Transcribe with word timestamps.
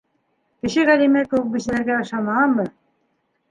Кеше 0.63 0.85
Ғәлимә 0.91 1.23
кеүек 1.35 1.53
бисәләргә 1.57 2.01
ышанамы? 2.07 2.69